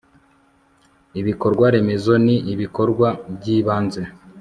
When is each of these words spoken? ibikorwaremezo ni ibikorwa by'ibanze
ibikorwaremezo 1.19 2.13
ni 2.25 2.35
ibikorwa 2.53 3.07
by'ibanze 3.35 4.01